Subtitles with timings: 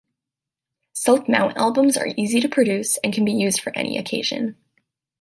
[0.93, 4.57] Self-mount albums are easy to produce and can be used for any occasion.